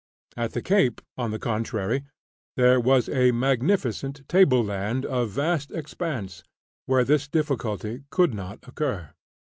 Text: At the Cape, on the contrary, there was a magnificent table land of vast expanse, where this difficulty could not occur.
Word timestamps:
At 0.35 0.53
the 0.53 0.63
Cape, 0.63 0.99
on 1.15 1.29
the 1.29 1.37
contrary, 1.37 2.05
there 2.55 2.79
was 2.79 3.07
a 3.07 3.29
magnificent 3.31 4.27
table 4.27 4.63
land 4.63 5.05
of 5.05 5.29
vast 5.29 5.69
expanse, 5.69 6.43
where 6.87 7.03
this 7.03 7.27
difficulty 7.27 8.05
could 8.09 8.33
not 8.33 8.67
occur. 8.67 9.11